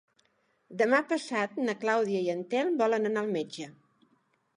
[0.77, 3.69] Demà passat na Clàudia i en Telm volen anar al metge.